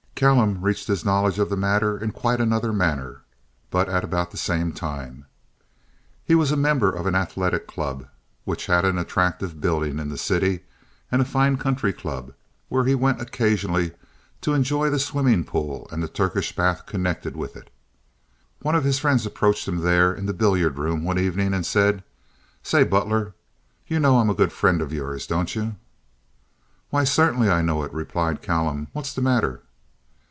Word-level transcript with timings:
Callum 0.21 0.61
reached 0.61 0.87
his 0.87 1.03
knowledge 1.03 1.39
of 1.39 1.49
the 1.49 1.57
matter 1.57 1.97
in 1.97 2.11
quite 2.11 2.39
another 2.39 2.71
manner, 2.71 3.23
but 3.71 3.89
at 3.89 4.03
about 4.03 4.29
the 4.29 4.37
same 4.37 4.71
time. 4.71 5.25
He 6.23 6.35
was 6.35 6.51
a 6.51 6.55
member 6.55 6.91
of 6.93 7.07
an 7.07 7.15
athletic 7.15 7.65
club 7.65 8.05
which 8.43 8.67
had 8.67 8.85
an 8.85 8.99
attractive 8.99 9.59
building 9.59 9.97
in 9.97 10.09
the 10.09 10.19
city, 10.19 10.59
and 11.11 11.23
a 11.23 11.25
fine 11.25 11.57
country 11.57 11.91
club, 11.91 12.33
where 12.69 12.83
he 12.83 12.93
went 12.93 13.19
occasionally 13.19 13.93
to 14.41 14.53
enjoy 14.53 14.91
the 14.91 14.99
swimming 14.99 15.43
pool 15.43 15.87
and 15.91 16.03
the 16.03 16.07
Turkish 16.07 16.55
bath 16.55 16.85
connected 16.85 17.35
with 17.35 17.55
it. 17.57 17.73
One 18.61 18.75
of 18.75 18.83
his 18.83 18.99
friends 18.99 19.25
approached 19.25 19.67
him 19.67 19.79
there 19.79 20.13
in 20.13 20.27
the 20.27 20.33
billiard 20.33 20.77
room 20.77 21.03
one 21.03 21.17
evening 21.17 21.51
and 21.55 21.65
said, 21.65 22.03
"Say, 22.61 22.83
Butler, 22.83 23.33
you 23.87 23.99
know 23.99 24.19
I'm 24.19 24.29
a 24.29 24.35
good 24.35 24.53
friend 24.53 24.83
of 24.83 24.93
yours, 24.93 25.25
don't 25.25 25.55
you?" 25.55 25.77
"Why, 26.91 27.05
certainly, 27.05 27.49
I 27.49 27.63
know 27.63 27.81
it," 27.81 27.91
replied 27.91 28.43
Callum. 28.43 28.89
"What's 28.93 29.15
the 29.15 29.21
matter?" 29.23 29.63